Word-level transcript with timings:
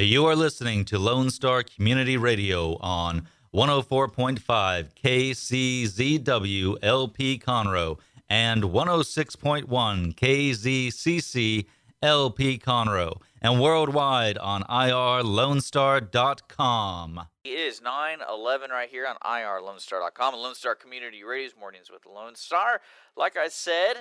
You 0.00 0.26
are 0.26 0.34
listening 0.34 0.84
to 0.86 0.98
Lone 0.98 1.28
Star 1.28 1.62
Community 1.62 2.16
Radio 2.16 2.78
on 2.80 3.28
104.5 3.52 4.94
KCZW 4.94 6.76
LP 6.82 7.38
Conroe 7.38 7.98
and 8.26 8.62
106.1 8.62 9.66
KZCC 10.14 11.66
LP 12.02 12.58
Conroe 12.58 13.20
and 13.42 13.60
worldwide 13.60 14.38
on 14.38 14.62
irlonestar.com. 14.62 17.20
It 17.44 17.50
is 17.50 17.82
9 17.82 18.20
11 18.26 18.70
right 18.70 18.88
here 18.88 19.06
on 19.06 19.16
irlonestar.com 19.16 20.32
and 20.32 20.42
Lone 20.42 20.54
Star 20.54 20.74
Community 20.74 21.22
Radio's 21.22 21.52
Mornings 21.60 21.90
with 21.90 22.06
Lone 22.06 22.36
Star. 22.36 22.80
Like 23.18 23.36
I 23.36 23.48
said, 23.48 23.96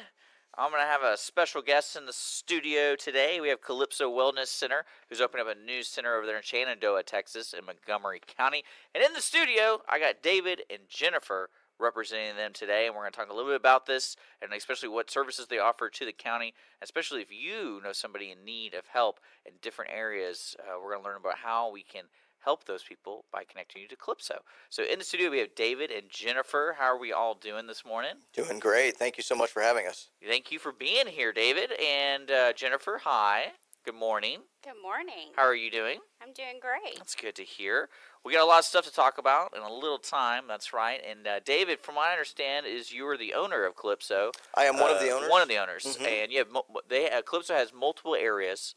I'm 0.57 0.71
going 0.71 0.81
to 0.81 0.87
have 0.87 1.03
a 1.03 1.15
special 1.15 1.61
guest 1.61 1.95
in 1.95 2.05
the 2.05 2.13
studio 2.13 2.95
today. 2.95 3.39
We 3.39 3.49
have 3.49 3.61
Kalypso 3.61 4.09
Wellness 4.09 4.47
Center, 4.47 4.83
who's 5.07 5.21
opening 5.21 5.45
up 5.45 5.55
a 5.55 5.65
new 5.65 5.83
center 5.83 6.15
over 6.15 6.25
there 6.25 6.37
in 6.37 6.43
Shenandoah, 6.43 7.03
Texas, 7.03 7.53
in 7.53 7.65
Montgomery 7.65 8.19
County. 8.35 8.63
And 8.95 9.03
in 9.03 9.13
the 9.13 9.21
studio, 9.21 9.81
I 9.87 9.99
got 9.99 10.23
David 10.23 10.63
and 10.69 10.79
Jennifer 10.89 11.49
representing 11.79 12.35
them 12.35 12.51
today, 12.51 12.87
and 12.87 12.95
we're 12.95 13.03
going 13.03 13.11
to 13.11 13.17
talk 13.17 13.29
a 13.29 13.33
little 13.33 13.51
bit 13.51 13.59
about 13.59 13.85
this, 13.85 14.17
and 14.41 14.51
especially 14.51 14.89
what 14.89 15.11
services 15.11 15.47
they 15.47 15.59
offer 15.59 15.87
to 15.87 16.05
the 16.05 16.11
county, 16.11 16.53
especially 16.81 17.21
if 17.21 17.31
you 17.31 17.79
know 17.83 17.93
somebody 17.93 18.31
in 18.31 18.43
need 18.43 18.73
of 18.73 18.87
help 18.87 19.19
in 19.45 19.53
different 19.61 19.91
areas. 19.93 20.55
Uh, 20.59 20.79
we're 20.81 20.91
going 20.91 21.03
to 21.03 21.07
learn 21.07 21.17
about 21.17 21.37
how 21.37 21.71
we 21.71 21.83
can 21.83 22.05
help 22.43 22.65
those 22.65 22.83
people 22.83 23.25
by 23.31 23.43
connecting 23.43 23.81
you 23.81 23.87
to 23.87 23.95
Kalypso. 23.95 24.37
So 24.69 24.83
in 24.83 24.99
the 24.99 25.05
studio, 25.05 25.29
we 25.29 25.39
have 25.39 25.55
David 25.55 25.91
and 25.91 26.09
Jennifer. 26.09 26.75
How 26.77 26.85
are 26.85 26.97
we 26.99 27.11
all 27.11 27.35
doing 27.35 27.67
this 27.67 27.83
morning? 27.85 28.13
Doing 28.33 28.59
great. 28.59 28.97
Thank 28.97 29.17
you 29.17 29.23
so 29.23 29.35
much 29.35 29.51
for 29.51 29.61
having 29.61 29.87
us. 29.87 30.07
Thank 30.25 30.51
you 30.51 30.59
for 30.59 30.71
being 30.71 31.07
here, 31.07 31.31
David. 31.33 31.71
And 31.81 32.31
uh, 32.31 32.53
Jennifer, 32.53 33.01
hi. 33.03 33.51
Good 33.85 33.95
morning. 33.95 34.39
Good 34.63 34.81
morning. 34.81 35.29
How 35.35 35.43
are 35.43 35.55
you 35.55 35.71
doing? 35.71 35.99
I'm 36.21 36.33
doing 36.33 36.59
great. 36.61 36.97
That's 36.97 37.15
good 37.15 37.35
to 37.35 37.43
hear. 37.43 37.87
We 38.25 38.33
got 38.33 38.43
a 38.43 38.45
lot 38.45 38.59
of 38.59 38.65
stuff 38.65 38.83
to 38.85 38.91
talk 38.91 39.17
about 39.17 39.55
in 39.55 39.63
a 39.63 39.71
little 39.73 39.97
time. 39.97 40.43
That's 40.47 40.73
right. 40.73 40.99
And 41.09 41.25
uh, 41.25 41.39
David, 41.45 41.79
from 41.79 41.95
what 41.95 42.09
I 42.09 42.11
understand, 42.11 42.65
is 42.65 42.91
you 42.91 43.07
are 43.07 43.17
the 43.17 43.33
owner 43.33 43.65
of 43.65 43.75
Kalypso. 43.77 44.31
I 44.55 44.65
am 44.65 44.75
one 44.79 44.91
Uh, 44.91 44.95
of 44.95 44.99
the 45.01 45.11
owners. 45.11 45.29
One 45.29 45.41
of 45.41 45.47
the 45.47 45.57
owners, 45.57 45.97
Mhm. 45.97 46.05
and 46.07 46.31
you 46.31 46.39
have 46.39 46.49
mo- 46.49 46.65
they 46.87 47.09
uh, 47.09 47.21
Kalypso 47.21 47.55
has 47.55 47.71
multiple 47.73 48.15
areas 48.15 48.75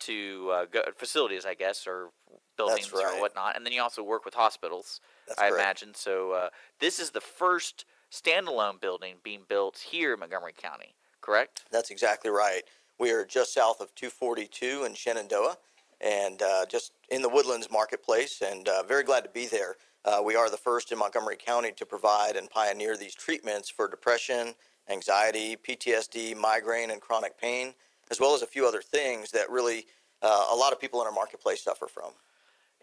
to 0.00 0.50
uh, 0.52 0.64
go, 0.66 0.82
facilities, 0.96 1.44
I 1.46 1.54
guess, 1.54 1.86
or 1.86 2.10
buildings 2.56 2.92
right. 2.92 3.14
or 3.14 3.20
whatnot. 3.20 3.56
And 3.56 3.64
then 3.64 3.72
you 3.72 3.82
also 3.82 4.02
work 4.02 4.24
with 4.24 4.34
hospitals, 4.34 5.00
That's 5.26 5.40
I 5.40 5.48
correct. 5.50 5.62
imagine. 5.62 5.94
So 5.94 6.32
uh, 6.32 6.48
this 6.80 6.98
is 6.98 7.10
the 7.10 7.20
first 7.20 7.84
standalone 8.10 8.80
building 8.80 9.16
being 9.22 9.42
built 9.48 9.78
here 9.78 10.14
in 10.14 10.20
Montgomery 10.20 10.54
County, 10.56 10.94
correct? 11.20 11.64
That's 11.70 11.90
exactly 11.90 12.30
right. 12.30 12.62
We 12.98 13.10
are 13.10 13.24
just 13.24 13.52
south 13.52 13.80
of 13.80 13.94
242 13.94 14.84
in 14.84 14.94
Shenandoah 14.94 15.58
and 16.00 16.42
uh, 16.42 16.66
just 16.66 16.92
in 17.10 17.22
the 17.22 17.28
Woodlands 17.28 17.68
Marketplace, 17.70 18.42
and 18.42 18.68
uh, 18.68 18.82
very 18.82 19.02
glad 19.02 19.24
to 19.24 19.30
be 19.30 19.46
there. 19.46 19.76
Uh, 20.04 20.20
we 20.24 20.36
are 20.36 20.50
the 20.50 20.56
first 20.56 20.92
in 20.92 20.98
Montgomery 20.98 21.36
County 21.36 21.72
to 21.72 21.86
provide 21.86 22.36
and 22.36 22.50
pioneer 22.50 22.96
these 22.96 23.14
treatments 23.14 23.70
for 23.70 23.88
depression, 23.88 24.54
anxiety, 24.88 25.56
PTSD, 25.56 26.36
migraine, 26.36 26.90
and 26.90 27.00
chronic 27.00 27.38
pain, 27.40 27.74
as 28.10 28.20
well 28.20 28.34
as 28.34 28.42
a 28.42 28.46
few 28.46 28.66
other 28.66 28.82
things 28.82 29.30
that 29.32 29.50
really 29.50 29.86
uh, 30.22 30.46
a 30.52 30.56
lot 30.56 30.72
of 30.72 30.80
people 30.80 31.00
in 31.00 31.06
our 31.06 31.12
marketplace 31.12 31.62
suffer 31.62 31.86
from. 31.86 32.12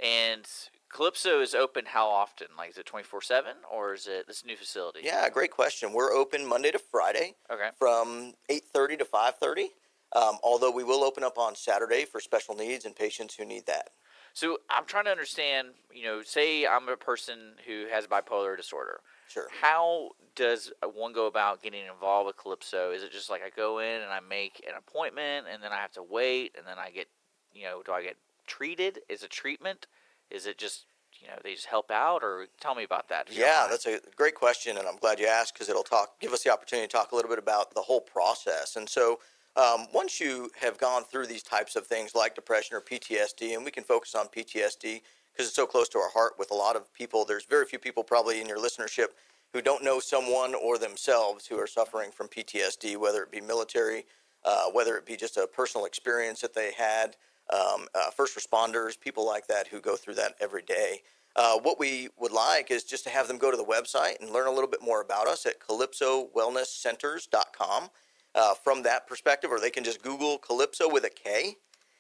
And 0.04 0.46
Kalypso 0.92 1.42
is 1.42 1.54
open 1.56 1.86
how 1.88 2.08
often? 2.08 2.48
Like, 2.58 2.72
is 2.72 2.78
it 2.78 2.86
24 2.86 3.22
7 3.22 3.52
or 3.72 3.94
is 3.94 4.08
it 4.08 4.28
this 4.28 4.44
new 4.46 4.56
facility? 4.56 5.00
Yeah, 5.04 5.30
great 5.30 5.52
question. 5.52 5.94
We're 5.94 6.14
open 6.14 6.46
Monday 6.46 6.72
to 6.72 6.80
Friday. 6.80 7.36
Okay. 7.52 7.70
from 7.78 8.34
8.30 8.50 9.00
to 9.00 9.06
5.30 9.06 9.68
um, 10.16 10.38
although 10.44 10.72
we 10.72 10.84
will 10.84 11.04
open 11.04 11.24
up 11.24 11.38
on 11.38 11.56
saturday 11.56 12.06
for 12.06 12.20
special 12.20 12.56
needs 12.56 12.86
and 12.86 12.96
patients 12.96 13.36
who 13.36 13.46
need 13.46 13.66
that 13.66 13.90
So 14.34 14.58
I'm 14.70 14.86
trying 14.86 15.06
to 15.06 15.12
understand, 15.12 15.70
you 15.94 16.04
know, 16.06 16.22
say 16.24 16.66
I'm 16.66 16.90
a 16.90 16.98
person 16.98 17.54
who 17.68 17.86
has 17.92 18.08
bipolar 18.08 18.58
disorder. 18.58 19.02
Sure 19.30 19.48
How 19.62 20.10
does 20.36 20.72
one 20.94 21.14
go 21.14 21.28
about 21.28 21.62
getting 21.62 21.86
involved 21.86 22.28
with 22.28 22.38
Kalypso? 22.38 22.96
Is 22.96 23.04
it 23.04 23.12
just 23.12 23.30
like 23.30 23.42
I 23.46 23.50
go 23.56 23.80
in 23.80 24.02
and 24.02 24.12
I 24.12 24.20
make 24.20 24.64
an 24.68 24.76
appointment 24.78 25.48
and 25.52 25.62
then 25.62 25.72
I 25.72 25.78
have 25.78 25.92
to 25.94 26.04
wait 26.04 26.56
and 26.58 26.66
then 26.66 26.78
I 26.80 26.90
get, 26.90 27.08
you 27.54 27.64
know, 27.64 27.82
do 27.86 27.92
I 27.92 28.04
get 28.04 28.18
treated? 28.48 29.00
Is 29.10 29.24
it 29.24 29.30
treatment? 29.30 29.88
Is 30.30 30.46
it 30.48 30.58
just, 30.58 30.86
you 31.22 31.28
know, 31.28 31.36
they 31.44 31.54
just 31.54 31.68
help 31.68 31.92
out 31.92 32.24
or 32.24 32.48
tell 32.60 32.76
me 32.76 32.84
about 32.84 33.10
that? 33.10 33.28
if 33.30 33.36
you 33.36 33.42
don't 33.42 33.50
yeah 33.50 33.68
that's 33.70 33.86
a 33.86 34.00
great 34.16 34.36
question 34.36 34.78
and 34.78 34.88
i'm 34.88 34.98
glad 34.98 35.20
you 35.20 35.28
asked 35.28 35.54
because 35.54 35.70
it'll 35.70 35.84
talk 35.84 36.20
give 36.20 36.34
us 36.34 36.44
the 36.44 36.52
opportunity 36.52 36.88
to 36.88 36.92
talk 36.92 37.12
a 37.12 37.16
little 37.16 37.30
bit 37.30 37.40
about 37.40 37.74
the 37.74 37.82
whole 37.82 38.02
process 38.02 38.76
and 38.76 38.90
so 38.90 39.20
um, 39.56 39.86
once 39.94 40.20
you 40.20 40.50
have 40.60 40.80
gone 40.80 41.04
through 41.04 41.28
these 41.28 41.44
types 41.44 41.76
of 41.76 41.86
things 41.86 42.16
like 42.16 42.34
depression 42.36 42.76
or 42.76 42.82
ptsd 42.82 43.56
and 43.56 43.64
we 43.64 43.72
can 43.72 43.84
focus 43.84 44.16
on 44.16 44.26
ptsd 44.28 45.02
because 45.34 45.48
it's 45.48 45.56
so 45.56 45.66
close 45.66 45.90
to 45.90 45.98
our 45.98 46.10
heart 46.10 46.34
with 46.38 46.52
a 46.52 46.56
lot 46.56 46.76
of 46.76 46.94
people 46.94 47.26
there's 47.26 47.46
very 47.46 47.66
few 47.66 47.80
people 47.80 48.04
probably 48.04 48.40
in 48.40 48.48
your 48.48 48.60
listenership 48.60 49.08
who 49.52 49.62
don't 49.62 49.84
know 49.84 50.00
someone 50.00 50.56
or 50.56 50.78
themselves 50.78 51.48
who 51.48 51.58
are 51.58 51.68
suffering 51.68 52.12
from 52.12 52.28
ptsd 52.28 52.98
whether 52.98 53.24
it 53.24 53.32
be 53.32 53.42
military 53.42 54.06
uh, 54.46 54.66
whether 54.72 54.98
it 54.98 55.06
be 55.06 55.16
just 55.16 55.38
a 55.38 55.48
personal 55.48 55.86
experience 55.86 56.42
that 56.42 56.54
they 56.54 56.74
had 56.74 57.16
um, 57.52 57.88
uh, 57.94 58.10
first 58.12 58.38
responders, 58.38 58.98
people 59.00 59.26
like 59.26 59.48
that 59.48 59.68
who 59.68 59.80
go 59.80 59.96
through 59.96 60.16
that 60.16 60.36
every 60.40 60.64
day. 60.64 61.02
Uh, 61.36 61.58
what 61.60 61.80
we 61.80 62.10
would 62.18 62.32
like 62.32 62.70
is 62.70 62.84
just 62.84 63.04
to 63.04 63.10
have 63.10 63.28
them 63.28 63.40
go 63.40 63.50
to 63.52 63.58
the 63.58 63.66
website 63.66 64.22
and 64.22 64.30
learn 64.30 64.46
a 64.48 64.52
little 64.52 64.70
bit 64.70 64.84
more 64.84 65.02
about 65.02 65.28
us 65.28 65.46
at 65.46 65.60
kalypsowellnesscenters.com 65.60 67.90
uh, 68.36 68.54
from 68.54 68.84
that 68.84 69.08
perspective, 69.08 69.52
or 69.52 69.60
they 69.60 69.70
can 69.70 69.84
just 69.84 70.02
Google 70.02 70.40
Kalypso 70.40 70.90
with 70.92 71.04
a 71.06 71.10
K, 71.10 71.58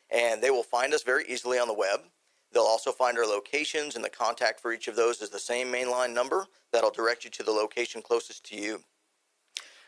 and 0.09 0.41
they 0.41 0.51
will 0.51 0.63
find 0.63 0.93
us 0.93 1.03
very 1.03 1.25
easily 1.27 1.59
on 1.59 1.67
the 1.67 1.73
web. 1.73 1.99
They'll 2.53 2.63
also 2.63 2.91
find 2.91 3.17
our 3.17 3.25
locations, 3.25 3.95
and 3.95 4.05
the 4.05 4.09
contact 4.09 4.59
for 4.59 4.71
each 4.71 4.87
of 4.87 4.95
those 4.95 5.21
is 5.21 5.29
the 5.29 5.39
same 5.39 5.71
mainline 5.71 6.13
number 6.13 6.45
that'll 6.71 6.91
direct 6.91 7.23
you 7.25 7.31
to 7.31 7.43
the 7.43 7.51
location 7.51 8.01
closest 8.01 8.45
to 8.45 8.55
you. 8.55 8.81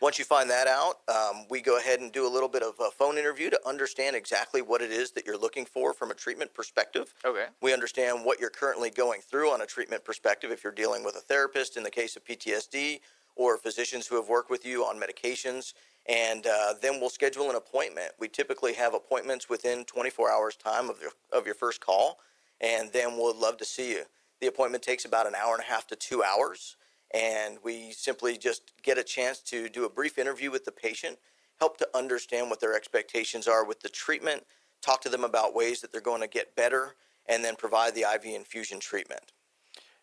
Once 0.02 0.20
you 0.20 0.26
find 0.26 0.50
that 0.50 0.68
out, 0.68 1.00
um, 1.08 1.46
we 1.50 1.62
go 1.62 1.78
ahead 1.78 2.00
and 2.00 2.12
do 2.12 2.28
a 2.28 2.30
little 2.30 2.50
bit 2.50 2.62
of 2.62 2.74
a 2.80 2.92
phone 2.92 3.18
interview 3.18 3.50
to 3.50 3.60
understand 3.66 4.16
exactly 4.16 4.62
what 4.62 4.82
it 4.82 4.92
is 4.92 5.12
that 5.12 5.26
you're 5.26 5.38
looking 5.38 5.66
for 5.66 5.94
from 5.94 6.12
a 6.12 6.14
treatment 6.14 6.54
perspective. 6.54 7.14
Okay. 7.24 7.46
We 7.62 7.74
understand 7.74 8.26
what 8.26 8.40
you're 8.40 8.50
currently 8.50 8.90
going 8.90 9.22
through 9.22 9.52
on 9.52 9.62
a 9.62 9.66
treatment 9.66 10.04
perspective 10.04 10.52
if 10.52 10.64
you're 10.64 10.74
dealing 10.74 11.04
with 11.04 11.16
a 11.16 11.22
therapist 11.22 11.78
in 11.78 11.84
the 11.84 11.90
case 11.90 12.18
of 12.18 12.26
PTSD 12.26 13.00
or 13.36 13.58
physicians 13.58 14.06
who 14.06 14.16
have 14.16 14.28
worked 14.28 14.50
with 14.50 14.66
you 14.66 14.84
on 14.84 15.00
medications. 15.00 15.74
And 16.08 16.46
uh, 16.46 16.74
then 16.82 17.00
we'll 17.00 17.10
schedule 17.10 17.50
an 17.50 17.56
appointment. 17.56 18.12
We 18.20 18.28
typically 18.28 18.74
have 18.74 18.94
appointments 18.94 19.50
within 19.50 19.86
24 19.86 20.30
hours' 20.30 20.56
time 20.56 20.90
of 20.90 21.02
your, 21.02 21.12
of 21.32 21.46
your 21.46 21.56
first 21.56 21.82
call, 21.82 22.20
and 22.62 22.92
then 22.94 23.18
we'll 23.18 23.40
love 23.40 23.58
to 23.58 23.66
see 23.66 23.92
you. 23.92 24.04
The 24.42 24.48
appointment 24.48 24.84
takes 24.84 25.06
about 25.06 25.28
an 25.28 25.36
hour 25.36 25.54
and 25.54 25.64
a 25.64 25.68
half 25.68 25.88
to 25.88 25.96
two 25.96 26.24
hours 26.24 26.76
and 27.14 27.58
we 27.64 27.92
simply 27.92 28.38
just 28.38 28.74
get 28.84 28.98
a 28.98 29.04
chance 29.04 29.40
to 29.40 29.70
do 29.70 29.86
a 29.86 29.90
brief 29.90 30.18
interview 30.18 30.52
with 30.52 30.66
the 30.66 30.72
patient, 30.72 31.18
help 31.60 31.78
to 31.78 31.88
understand 31.96 32.50
what 32.50 32.60
their 32.60 32.76
expectations 32.76 33.48
are 33.48 33.66
with 33.66 33.80
the 33.82 33.90
treatment, 33.90 34.44
talk 34.82 35.02
to 35.02 35.10
them 35.10 35.24
about 35.24 35.56
ways 35.56 35.82
that 35.82 35.92
they're 35.92 36.02
going 36.02 36.22
to 36.22 36.28
get 36.28 36.56
better, 36.56 36.96
and 37.28 37.44
then 37.44 37.56
provide 37.56 37.96
the 37.96 38.02
IV 38.02 38.26
infusion 38.26 38.80
treatment. 38.80 39.32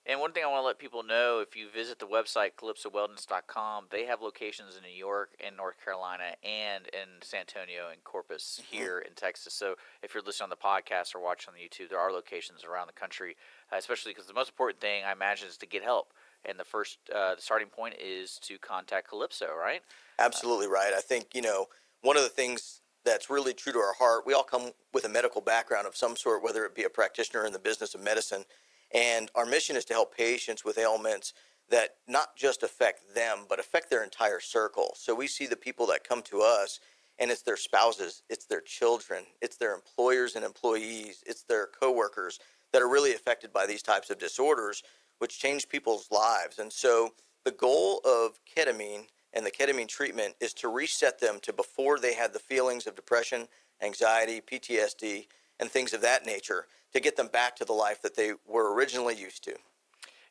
And 0.05 0.19
one 0.19 0.33
thing 0.33 0.43
I 0.43 0.49
want 0.49 0.63
to 0.63 0.67
let 0.67 0.81
people 0.81 1.05
know 1.05 1.39
if 1.39 1.55
you 1.55 1.69
visit 1.73 2.01
the 2.01 2.07
website 2.07 2.55
kalypsowellness.com, 2.57 3.87
they 3.91 4.05
have 4.07 4.21
locations 4.21 4.77
in 4.77 4.83
New 4.83 4.97
York 4.97 5.31
and 5.45 5.57
North 5.57 5.77
Carolina 5.83 6.35
and 6.43 6.89
in 6.89 7.23
San 7.23 7.41
Antonio 7.41 7.85
and 7.93 8.03
Corpus 8.03 8.61
here 8.69 8.99
in 8.99 9.15
Texas. 9.15 9.55
So 9.55 9.77
if 10.03 10.13
you're 10.13 10.23
listening 10.25 10.47
on 10.47 10.51
the 10.51 10.57
podcast 10.57 11.15
or 11.15 11.23
watching 11.23 11.53
on 11.53 11.55
the 11.55 11.61
YouTube, 11.61 11.89
there 11.89 12.01
are 12.01 12.11
locations 12.11 12.65
around 12.65 12.89
the 12.89 12.93
country, 12.93 13.37
uh, 13.73 13.77
especially 13.77 14.11
because 14.11 14.27
the 14.27 14.35
most 14.35 14.49
important 14.49 14.81
thing 14.81 15.05
I 15.05 15.13
imagine 15.13 15.47
is 15.47 15.57
to 15.59 15.67
get 15.67 15.85
help. 15.85 16.09
And 16.45 16.59
the 16.59 16.65
first, 16.65 16.99
uh, 17.15 17.37
the 17.37 17.43
starting 17.43 17.69
point 17.69 17.95
is 18.03 18.41
to 18.43 18.59
contact 18.59 19.09
Kalypso, 19.13 19.55
right? 19.57 19.83
Absolutely 20.19 20.67
right. 20.67 20.93
I 20.93 21.01
think, 21.01 21.29
you 21.33 21.43
know, 21.43 21.67
one 22.01 22.17
of 22.17 22.25
the 22.25 22.29
things 22.29 22.81
that's 23.05 23.31
really 23.31 23.55
true 23.55 23.73
to 23.73 23.79
our 23.79 23.95
heart, 23.95 24.27
we 24.27 24.35
all 24.35 24.43
come 24.43 24.73
with 24.93 25.05
a 25.05 25.09
medical 25.09 25.41
background 25.41 25.87
of 25.87 25.97
some 25.97 26.17
sort, 26.17 26.43
whether 26.43 26.65
it 26.65 26.75
be 26.75 26.83
a 26.83 26.91
practitioner 26.91 27.47
in 27.47 27.53
the 27.53 27.59
business 27.61 27.95
of 27.95 28.03
medicine. 28.03 28.45
And 28.95 29.31
our 29.35 29.47
mission 29.47 29.77
is 29.77 29.85
to 29.87 29.95
help 29.95 30.17
patients 30.17 30.65
with 30.65 30.79
ailments 30.79 31.33
that 31.71 31.97
not 32.07 32.37
just 32.37 32.63
affect 32.63 33.15
them, 33.15 33.47
but 33.49 33.59
affect 33.59 33.89
their 33.89 34.05
entire 34.05 34.41
circle. 34.41 34.95
So 34.97 35.15
we 35.15 35.27
see 35.27 35.47
the 35.47 35.57
people 35.57 35.87
that 35.87 36.07
come 36.07 36.23
to 36.23 36.43
us, 36.43 36.81
and 37.19 37.31
it's 37.31 37.43
their 37.43 37.57
spouses, 37.57 38.23
it's 38.29 38.45
their 38.45 38.61
children, 38.61 39.25
it's 39.41 39.57
their 39.57 39.75
employers 39.75 40.37
and 40.37 40.45
employees, 40.45 41.23
it's 41.27 41.45
their 41.45 41.67
coworkers 41.67 42.39
that 42.73 42.83
are 42.83 42.89
really 42.89 43.15
affected 43.15 43.53
by 43.53 43.67
these 43.67 43.83
types 43.83 44.11
of 44.11 44.19
disorders, 44.19 44.83
which 45.19 45.39
change 45.39 45.69
people's 45.69 46.09
lives. 46.11 46.59
And 46.59 46.73
so 46.73 47.15
the 47.45 47.51
goal 47.51 48.01
of 48.05 48.39
ketamine 48.45 49.07
and 49.33 49.47
the 49.47 49.51
ketamine 49.51 49.89
treatment 49.89 50.35
is 50.41 50.53
to 50.55 50.69
reset 50.69 51.21
them 51.21 51.39
to 51.43 51.53
before 51.53 51.99
they 51.99 52.15
had 52.15 52.33
the 52.33 52.39
feelings 52.39 52.87
of 52.87 52.97
depression, 52.97 53.49
anxiety, 53.83 54.41
PTSD, 54.41 55.27
and 55.59 55.71
things 55.71 55.93
of 55.95 56.03
that 56.03 56.27
nature 56.27 56.67
to 56.93 57.01
get 57.01 57.17
them 57.17 57.29
back 57.29 57.57
to 57.57 57.65
the 57.65 57.73
life 57.73 58.03
that 58.03 58.17
they 58.17 58.33
were 58.47 58.75
originally 58.75 59.15
used 59.15 59.43
to. 59.45 59.55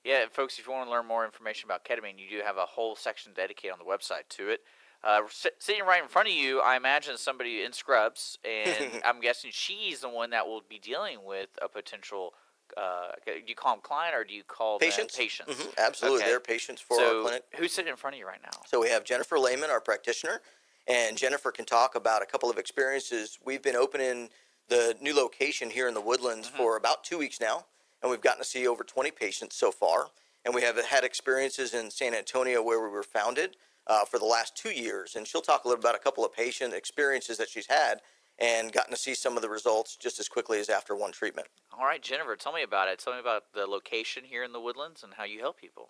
Yeah, 0.04 0.26
folks, 0.32 0.58
if 0.58 0.66
you 0.66 0.74
want 0.74 0.88
to 0.88 0.92
learn 0.92 1.06
more 1.06 1.26
information 1.26 1.68
about 1.68 1.86
ketamine, 1.86 2.18
you 2.18 2.40
do 2.40 2.44
have 2.44 2.58
a 2.58 2.66
whole 2.66 2.96
section 2.96 3.34
dedicated 3.34 3.72
on 3.72 3.80
the 3.80 3.86
website 3.86 4.28
to 4.30 4.50
it. 4.50 4.62
Uh, 5.04 5.22
sitting 5.60 5.84
right 5.84 6.02
in 6.02 6.08
front 6.10 6.28
of 6.28 6.34
you, 6.34 6.60
I 6.62 6.76
imagine 6.76 7.18
somebody 7.18 7.64
in 7.64 7.74
scrubs, 7.74 8.38
and 8.44 9.02
I'm 9.06 9.20
guessing 9.20 9.52
she's 9.54 10.02
the 10.02 10.10
one 10.10 10.30
that 10.32 10.48
will 10.48 10.62
be 10.68 10.80
dealing 10.80 11.20
with 11.24 11.50
a 11.62 11.68
potential. 11.68 12.34
Uh, 12.78 13.12
do 13.26 13.34
you 13.46 13.56
call 13.56 13.74
them 13.76 13.82
client 13.82 14.16
or 14.16 14.24
do 14.24 14.34
you 14.34 14.44
call 14.44 14.80
patients? 14.80 15.16
them 15.16 15.24
patients? 15.24 15.56
Mhm, 15.56 15.78
Absolutely, 15.78 16.22
Okay. 16.22 16.30
they're 16.30 16.40
patients 16.40 16.82
for 16.82 16.96
so 16.96 17.18
our 17.18 17.22
clinic. 17.24 17.44
who's 17.56 17.74
sitting 17.74 17.90
in 17.92 17.98
front 17.98 18.16
of 18.16 18.20
you 18.20 18.26
right 18.26 18.42
now? 18.42 18.58
So 18.66 18.80
we 18.80 18.90
have 18.90 19.04
Jennifer 19.04 19.38
Lehman, 19.38 19.70
our 19.70 19.82
practitioner, 19.82 20.42
and 20.88 21.18
Jennifer 21.18 21.52
can 21.52 21.66
talk 21.66 21.96
about 21.96 22.22
a 22.22 22.26
couple 22.26 22.50
of 22.50 22.58
experiences. 22.58 23.38
We've 23.44 23.62
been 23.62 23.76
opening 23.76 24.30
the 24.70 24.96
new 25.02 25.16
location 25.16 25.70
here 25.70 25.88
in 25.88 25.94
the 25.94 26.02
Woodlands 26.02 26.48
for 26.48 26.78
about 26.78 27.04
two 27.04 27.18
weeks 27.18 27.40
now, 27.40 27.66
and 28.02 28.10
we've 28.10 28.22
gotten 28.22 28.42
to 28.42 28.48
see 28.48 28.68
over 28.68 28.84
20 28.84 29.12
patients 29.12 29.56
so 29.56 29.72
far. 29.72 30.08
And 30.44 30.56
we 30.56 30.64
have 30.64 30.84
had 30.84 31.04
experiences 31.04 31.74
in 31.74 31.92
San 31.92 32.16
Antonio 32.16 32.64
where 32.64 32.82
we 32.82 32.90
were 32.90 33.04
founded 33.04 33.58
uh, 33.88 34.06
for 34.06 34.18
the 34.18 34.26
last 34.26 34.56
two 34.56 34.72
years. 34.72 35.16
And 35.16 35.28
she'll 35.28 35.42
talk 35.42 35.66
a 35.66 35.68
little 35.68 35.82
about 35.82 35.96
a 35.96 36.00
couple 36.00 36.26
of 36.26 36.34
patient 36.34 36.74
experiences 36.74 37.38
that 37.38 37.50
she's 37.50 37.68
had 37.68 38.02
and 38.40 38.72
gotten 38.72 38.92
to 38.92 38.98
see 38.98 39.14
some 39.14 39.36
of 39.36 39.44
the 39.44 39.50
results 39.50 39.96
just 39.96 40.20
as 40.20 40.28
quickly 40.28 40.60
as 40.60 40.68
after 40.68 40.96
one 40.96 41.12
treatment. 41.12 41.48
All 41.78 41.86
right, 41.86 42.02
Jennifer, 42.02 42.36
tell 42.36 42.54
me 42.54 42.64
about 42.64 42.88
it. 42.88 42.98
Tell 42.98 43.14
me 43.14 43.20
about 43.20 43.44
the 43.54 43.68
location 43.68 44.24
here 44.24 44.44
in 44.44 44.52
the 44.52 44.60
Woodlands 44.60 45.04
and 45.04 45.14
how 45.14 45.26
you 45.26 45.40
help 45.42 45.60
people. 45.60 45.90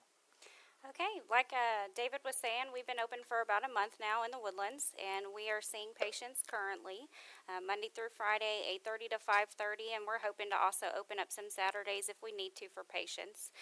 Okay, 0.82 1.22
like 1.30 1.54
uh, 1.54 1.94
David 1.94 2.26
was 2.26 2.34
saying, 2.34 2.74
we've 2.74 2.90
been 2.90 2.98
open 2.98 3.22
for 3.22 3.46
about 3.46 3.62
a 3.62 3.70
month 3.70 4.02
now 4.02 4.26
in 4.26 4.34
the 4.34 4.42
Woodlands, 4.42 4.98
and 4.98 5.30
we 5.30 5.46
are 5.54 5.62
seeing 5.62 5.94
patients 5.94 6.42
currently 6.42 7.06
uh, 7.46 7.62
Monday 7.62 7.94
through 7.94 8.10
Friday, 8.10 8.66
8:30 8.82 9.14
to 9.14 9.20
5:30, 9.22 9.94
and 9.94 10.10
we're 10.10 10.26
hoping 10.26 10.50
to 10.50 10.58
also 10.58 10.90
open 10.98 11.22
up 11.22 11.30
some 11.30 11.54
Saturdays 11.54 12.10
if 12.10 12.18
we 12.26 12.34
need 12.34 12.58
to 12.58 12.66
for 12.66 12.82
patients. 12.82 13.54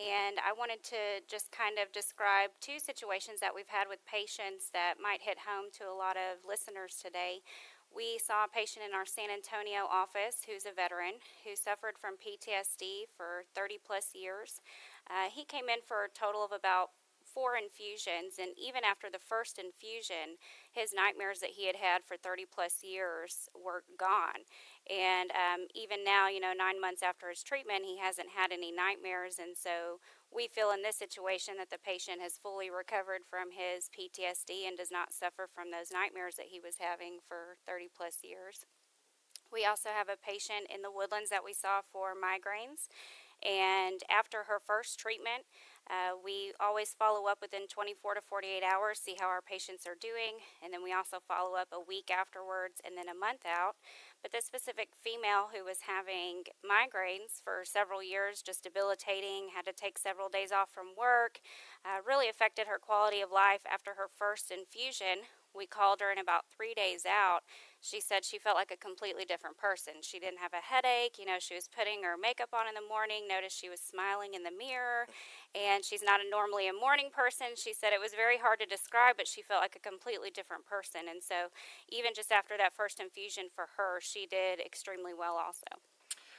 And 0.00 0.40
I 0.40 0.56
wanted 0.56 0.80
to 0.96 1.20
just 1.28 1.52
kind 1.52 1.76
of 1.76 1.92
describe 1.92 2.56
two 2.64 2.80
situations 2.80 3.44
that 3.44 3.52
we've 3.52 3.68
had 3.68 3.84
with 3.84 4.00
patients 4.08 4.72
that 4.72 4.96
might 4.96 5.20
hit 5.20 5.44
home 5.44 5.68
to 5.76 5.84
a 5.84 5.92
lot 5.92 6.16
of 6.16 6.40
listeners 6.48 6.96
today. 6.96 7.44
We 7.92 8.16
saw 8.16 8.48
a 8.48 8.48
patient 8.48 8.88
in 8.88 8.96
our 8.96 9.04
San 9.04 9.28
Antonio 9.28 9.84
office 9.84 10.48
who's 10.48 10.64
a 10.64 10.72
veteran 10.72 11.20
who 11.44 11.52
suffered 11.52 12.00
from 12.00 12.16
PTSD 12.16 13.12
for 13.12 13.44
30 13.52 13.76
plus 13.84 14.16
years. 14.16 14.64
Uh, 15.08 15.30
he 15.30 15.44
came 15.44 15.68
in 15.68 15.80
for 15.86 16.04
a 16.04 16.08
total 16.08 16.44
of 16.44 16.52
about 16.52 16.90
four 17.22 17.56
infusions, 17.56 18.36
and 18.38 18.52
even 18.58 18.84
after 18.84 19.08
the 19.08 19.18
first 19.18 19.58
infusion, 19.58 20.36
his 20.70 20.92
nightmares 20.92 21.40
that 21.40 21.56
he 21.56 21.66
had 21.66 21.76
had 21.76 22.04
for 22.04 22.16
30 22.16 22.44
plus 22.44 22.82
years 22.82 23.48
were 23.54 23.84
gone. 23.96 24.44
And 24.90 25.30
um, 25.30 25.66
even 25.74 26.04
now, 26.04 26.28
you 26.28 26.40
know, 26.40 26.52
nine 26.52 26.80
months 26.80 27.02
after 27.02 27.30
his 27.30 27.42
treatment, 27.42 27.84
he 27.84 27.98
hasn't 27.98 28.36
had 28.36 28.52
any 28.52 28.72
nightmares, 28.72 29.38
and 29.38 29.56
so 29.56 30.00
we 30.32 30.48
feel 30.48 30.72
in 30.72 30.82
this 30.82 30.96
situation 30.96 31.54
that 31.58 31.70
the 31.70 31.80
patient 31.80 32.20
has 32.20 32.40
fully 32.40 32.70
recovered 32.70 33.22
from 33.28 33.52
his 33.52 33.88
PTSD 33.92 34.66
and 34.66 34.76
does 34.76 34.90
not 34.90 35.12
suffer 35.12 35.46
from 35.48 35.70
those 35.70 35.92
nightmares 35.92 36.36
that 36.36 36.50
he 36.50 36.60
was 36.60 36.80
having 36.80 37.20
for 37.28 37.60
30 37.66 37.88
plus 37.94 38.24
years. 38.24 38.64
We 39.52 39.66
also 39.66 39.90
have 39.92 40.08
a 40.08 40.16
patient 40.16 40.72
in 40.72 40.80
the 40.80 40.90
woodlands 40.90 41.28
that 41.28 41.44
we 41.44 41.52
saw 41.52 41.84
for 41.84 42.16
migraines. 42.16 42.88
And 43.44 44.00
after 44.10 44.44
her 44.44 44.58
first 44.64 44.98
treatment, 44.98 45.44
uh, 45.90 46.14
we 46.24 46.52
always 46.60 46.94
follow 46.94 47.26
up 47.26 47.38
within 47.42 47.66
24 47.66 48.14
to 48.14 48.20
48 48.20 48.62
hours, 48.62 49.00
see 49.00 49.16
how 49.18 49.26
our 49.26 49.42
patients 49.42 49.86
are 49.86 49.98
doing, 49.98 50.38
and 50.62 50.72
then 50.72 50.82
we 50.82 50.94
also 50.94 51.18
follow 51.18 51.56
up 51.56 51.68
a 51.72 51.80
week 51.80 52.08
afterwards 52.10 52.80
and 52.86 52.96
then 52.96 53.08
a 53.08 53.18
month 53.18 53.42
out. 53.44 53.74
But 54.22 54.30
this 54.30 54.46
specific 54.46 54.90
female 54.94 55.50
who 55.52 55.64
was 55.64 55.90
having 55.90 56.44
migraines 56.62 57.42
for 57.42 57.64
several 57.64 58.02
years, 58.02 58.42
just 58.42 58.62
debilitating, 58.62 59.50
had 59.54 59.66
to 59.66 59.72
take 59.72 59.98
several 59.98 60.28
days 60.28 60.52
off 60.52 60.70
from 60.70 60.94
work, 60.96 61.40
uh, 61.84 61.98
really 62.06 62.28
affected 62.28 62.68
her 62.68 62.78
quality 62.78 63.20
of 63.20 63.32
life 63.32 63.66
after 63.66 63.94
her 63.98 64.06
first 64.06 64.52
infusion. 64.52 65.26
We 65.54 65.66
called 65.66 66.00
her, 66.00 66.10
and 66.10 66.20
about 66.20 66.44
three 66.48 66.74
days 66.74 67.04
out, 67.04 67.40
she 67.80 68.00
said 68.00 68.24
she 68.24 68.38
felt 68.38 68.56
like 68.56 68.70
a 68.70 68.76
completely 68.76 69.24
different 69.24 69.58
person. 69.58 69.94
She 70.00 70.18
didn't 70.18 70.38
have 70.38 70.52
a 70.54 70.64
headache. 70.64 71.18
You 71.18 71.26
know, 71.26 71.38
she 71.38 71.54
was 71.54 71.68
putting 71.68 72.04
her 72.04 72.16
makeup 72.16 72.50
on 72.54 72.68
in 72.68 72.74
the 72.74 72.86
morning, 72.86 73.28
noticed 73.28 73.58
she 73.58 73.68
was 73.68 73.80
smiling 73.80 74.34
in 74.34 74.44
the 74.44 74.50
mirror, 74.50 75.06
and 75.54 75.84
she's 75.84 76.02
not 76.02 76.20
a 76.20 76.30
normally 76.30 76.68
a 76.68 76.72
morning 76.72 77.10
person. 77.12 77.54
She 77.56 77.74
said 77.74 77.92
it 77.92 78.00
was 78.00 78.14
very 78.14 78.38
hard 78.38 78.60
to 78.60 78.66
describe, 78.66 79.16
but 79.16 79.28
she 79.28 79.42
felt 79.42 79.60
like 79.60 79.76
a 79.76 79.82
completely 79.82 80.30
different 80.30 80.64
person. 80.64 81.02
And 81.10 81.22
so, 81.22 81.50
even 81.88 82.12
just 82.14 82.32
after 82.32 82.56
that 82.56 82.72
first 82.72 83.00
infusion 83.00 83.52
for 83.52 83.68
her, 83.76 84.00
she 84.00 84.26
did 84.26 84.60
extremely 84.60 85.12
well 85.12 85.36
also. 85.36 85.82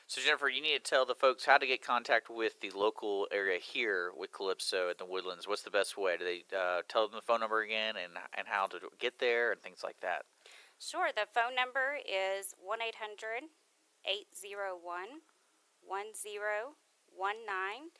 So, 0.06 0.22
Jennifer, 0.22 0.50
you 0.50 0.62
need 0.62 0.84
to 0.84 0.90
tell 0.90 1.06
the 1.06 1.16
folks 1.16 1.46
how 1.46 1.58
to 1.58 1.66
get 1.66 1.82
contact 1.82 2.30
with 2.30 2.60
the 2.60 2.72
local 2.72 3.28
area 3.32 3.58
here 3.58 4.12
with 4.16 4.32
Kalypso 4.32 4.90
at 4.90 4.98
the 4.98 5.06
Woodlands. 5.06 5.48
What's 5.48 5.64
the 5.64 5.72
best 5.72 5.98
way? 5.98 6.18
Do 6.18 6.26
they 6.26 6.44
uh, 6.56 6.82
tell 6.88 7.08
them 7.08 7.16
the 7.16 7.26
phone 7.26 7.40
number 7.40 7.62
again 7.62 7.96
and, 7.96 8.14
and 8.38 8.48
how 8.48 8.68
to 8.68 8.78
get 9.00 9.20
there 9.20 9.52
and 9.52 9.62
things 9.62 9.80
like 9.84 10.00
that? 10.02 10.24
Sure, 10.78 11.10
the 11.16 11.28
phone 11.34 11.56
number 11.56 11.98
is 12.04 12.54
1 12.60 12.80
800 12.82 13.48
801 14.06 15.24
1019, 15.86 17.92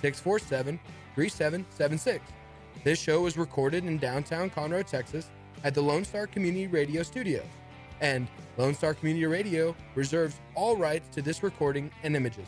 647 0.00 0.78
3776. 1.14 2.24
This 2.84 2.98
show 2.98 3.22
was 3.22 3.36
recorded 3.36 3.84
in 3.84 3.98
downtown 3.98 4.50
Conroe, 4.50 4.86
Texas 4.86 5.30
at 5.64 5.74
the 5.74 5.82
Lone 5.82 6.04
Star 6.04 6.26
Community 6.26 6.66
Radio 6.66 7.02
Studios. 7.02 7.46
And 8.00 8.28
Lone 8.56 8.74
Star 8.74 8.94
Community 8.94 9.26
Radio 9.26 9.74
reserves 9.94 10.36
all 10.54 10.76
rights 10.76 11.08
to 11.14 11.22
this 11.22 11.42
recording 11.42 11.90
and 12.04 12.14
images. 12.14 12.46